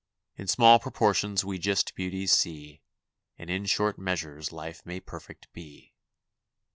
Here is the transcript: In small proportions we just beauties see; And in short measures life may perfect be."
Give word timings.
In 0.35 0.47
small 0.47 0.79
proportions 0.79 1.45
we 1.45 1.59
just 1.59 1.93
beauties 1.93 2.31
see; 2.31 2.81
And 3.37 3.51
in 3.51 3.67
short 3.67 3.99
measures 3.99 4.51
life 4.51 4.83
may 4.83 4.99
perfect 4.99 5.53
be." 5.53 5.93